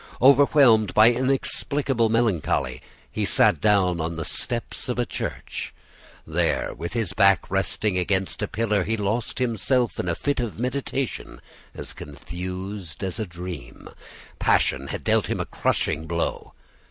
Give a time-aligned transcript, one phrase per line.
[0.19, 5.75] Overwhelmed by inexplicable melancholy, he sat down on the steps of a church.
[6.25, 10.57] There, with his back resting against a pillar, he lost himself in a fit of
[10.59, 11.39] meditation
[11.75, 13.89] as confused as a dream.
[14.39, 16.55] Passion had dealt him a crushing blow.